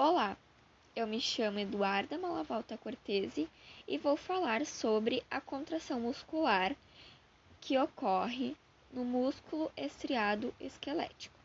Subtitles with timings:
[0.00, 0.36] Olá,
[0.94, 3.48] eu me chamo Eduarda Malavolta Cortese
[3.88, 6.76] e vou falar sobre a contração muscular
[7.60, 8.54] que ocorre
[8.92, 11.36] no músculo estriado esquelético.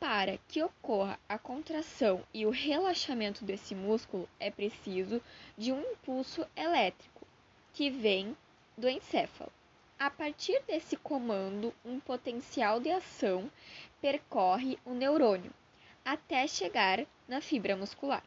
[0.00, 5.20] Para que ocorra a contração e o relaxamento desse músculo, é preciso
[5.54, 7.26] de um impulso elétrico
[7.74, 8.34] que vem
[8.74, 9.52] do encéfalo.
[9.98, 13.50] A partir desse comando, um potencial de ação
[14.00, 15.52] percorre o neurônio
[16.04, 18.22] até chegar na fibra muscular.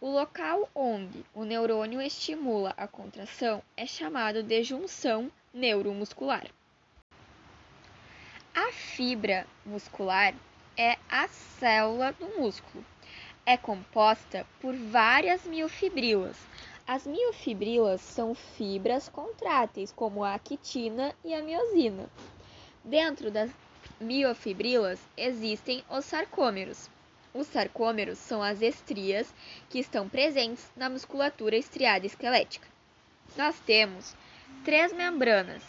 [0.00, 6.46] O local onde o neurônio estimula a contração é chamado de junção neuromuscular.
[8.54, 10.34] A fibra muscular
[10.76, 12.84] é a célula do músculo.
[13.44, 16.36] É composta por várias miofibrilas.
[16.86, 22.08] As miofibrilas são fibras contráteis, como a actina e a miosina.
[22.84, 23.50] Dentro das
[24.00, 26.90] miofibrilas existem os sarcômeros.
[27.32, 29.32] Os sarcômeros são as estrias
[29.68, 32.66] que estão presentes na musculatura estriada esquelética.
[33.36, 34.14] Nós temos
[34.64, 35.62] três membranas: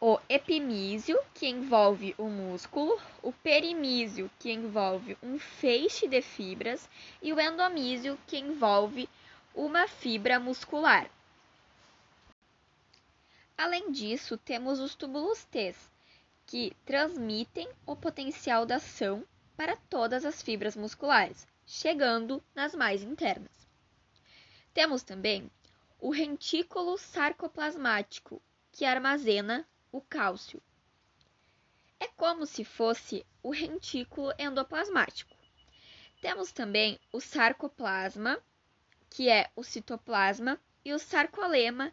[0.00, 6.88] o epimísio, que envolve o músculo, o perimísio, que envolve um feixe de fibras,
[7.20, 9.08] e o endomísio, que envolve
[9.54, 11.10] uma fibra muscular.
[13.56, 15.74] Além disso, temos os túbulos T,
[16.48, 19.22] que transmitem o potencial da ação
[19.54, 23.68] para todas as fibras musculares, chegando nas mais internas.
[24.72, 25.50] Temos também
[26.00, 28.40] o rentículo sarcoplasmático,
[28.72, 30.62] que armazena o cálcio.
[32.00, 35.36] É como se fosse o rentículo endoplasmático.
[36.22, 38.42] Temos também o sarcoplasma,
[39.10, 41.92] que é o citoplasma, e o sarcolema,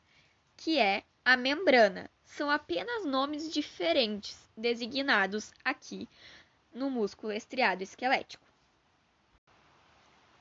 [0.55, 2.09] que é a membrana.
[2.23, 6.07] São apenas nomes diferentes designados aqui
[6.71, 8.45] no músculo estriado esquelético.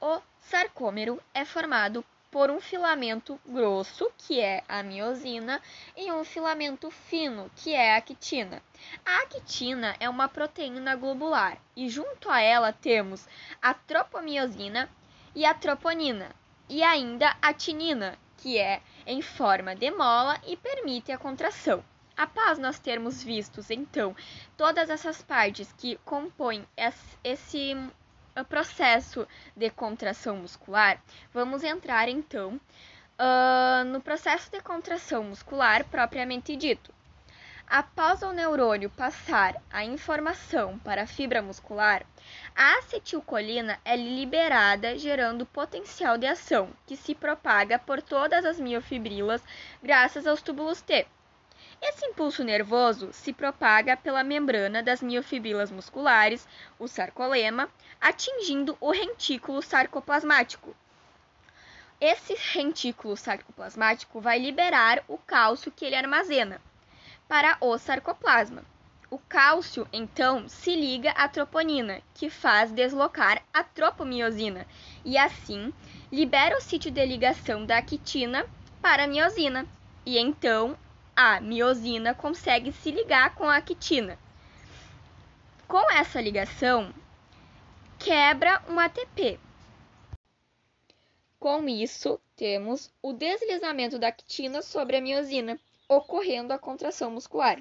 [0.01, 5.63] O sarcômero é formado por um filamento grosso, que é a miosina,
[5.97, 8.61] e um filamento fino, que é a actina.
[9.07, 13.27] A actina é uma proteína globular e junto a ela temos
[13.63, 14.91] a tropomiosina
[15.35, 16.35] e a troponina,
[16.69, 21.83] e ainda a tinina, que é em forma de mola e permite a contração.
[22.17, 24.15] Após nós termos vistos, então,
[24.57, 26.65] todas essas partes que compõem
[27.23, 27.77] esse
[28.49, 29.27] processo
[29.57, 32.61] de contração muscular, vamos entrar então
[33.19, 36.93] uh, no processo de contração muscular propriamente dito.
[37.67, 42.05] Após o neurônio passar a informação para a fibra muscular,
[42.55, 49.43] a acetilcolina é liberada, gerando potencial de ação, que se propaga por todas as miofibrilas
[49.83, 51.07] graças aos túbulos T.
[51.83, 56.47] Esse impulso nervoso se propaga pela membrana das miofibrilas musculares,
[56.79, 60.77] o sarcolema, atingindo o rentículo sarcoplasmático.
[61.99, 66.61] Esse rentículo sarcoplasmático vai liberar o cálcio que ele armazena
[67.29, 68.65] para o sarcoplasma.
[69.11, 74.67] O cálcio, então, se liga à troponina, que faz deslocar a tropomiosina,
[75.05, 75.73] e assim
[76.11, 78.45] libera o sítio de ligação da actina
[78.83, 79.67] para a miosina.
[80.05, 80.77] E então
[81.15, 84.19] a miosina consegue se ligar com a actina.
[85.69, 86.93] Com essa ligação,
[87.99, 89.39] quebra um ATP.
[91.39, 95.59] Com isso, temos o deslizamento da actina sobre a miosina,
[95.89, 97.59] ocorrendo a contração muscular,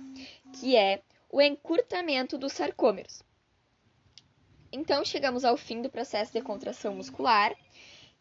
[0.60, 3.24] que é o encurtamento dos sarcômeros.
[4.72, 7.56] Então, chegamos ao fim do processo de contração muscular,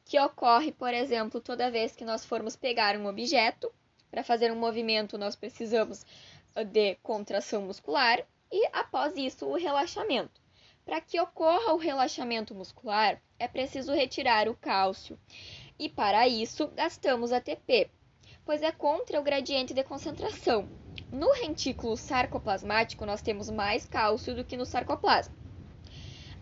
[0.04, 3.72] que ocorre, por exemplo, toda vez que nós formos pegar um objeto
[4.10, 6.04] para fazer um movimento, nós precisamos
[6.54, 10.40] ah, de contração muscular e, após isso, o relaxamento.
[10.84, 15.18] Para que ocorra o relaxamento muscular, é preciso retirar o cálcio
[15.78, 17.90] e, para isso, gastamos ATP,
[18.44, 20.68] pois é contra o gradiente de concentração.
[21.10, 25.34] No rentículo sarcoplasmático, nós temos mais cálcio do que no sarcoplasma.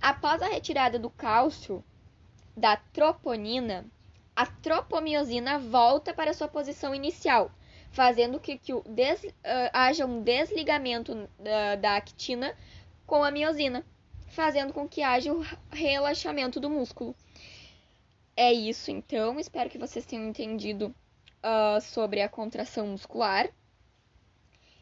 [0.01, 1.85] Após a retirada do cálcio
[2.57, 3.85] da troponina,
[4.35, 7.51] a tropomiosina volta para sua posição inicial,
[7.91, 12.57] fazendo que, que des, uh, haja um desligamento da, da actina
[13.07, 13.85] com a miosina,
[14.29, 17.15] fazendo com que haja o relaxamento do músculo.
[18.37, 19.39] É isso, então.
[19.39, 20.95] Espero que vocês tenham entendido
[21.45, 23.49] uh, sobre a contração muscular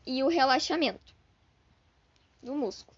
[0.07, 1.15] e o relaxamento
[2.43, 2.98] do músculo.